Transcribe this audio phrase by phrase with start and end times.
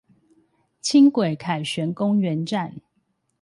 [0.81, 2.75] 輕軌凱旋公園站